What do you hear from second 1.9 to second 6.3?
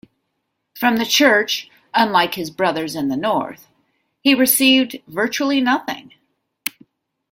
unlike his brothers in the north, he received virtually nothing.